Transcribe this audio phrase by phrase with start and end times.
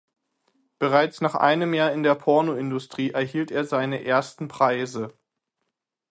[0.79, 5.13] Bereits nach einem Jahr in der Pornoindustrie erhielt er seine ersten Preise.